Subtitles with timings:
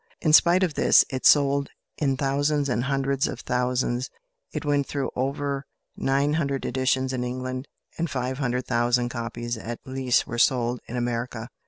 [0.19, 1.69] In spite of this, it sold
[1.99, 4.09] in thousands and hundreds of thousands;
[4.51, 7.67] it went through over nine hundred editions in England,
[7.99, 11.49] and five hundred thousand copies at least were sold in America.